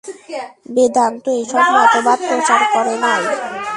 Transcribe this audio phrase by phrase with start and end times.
[0.75, 3.21] বেদান্ত এইসব মতবাদ প্রচার করে নাই।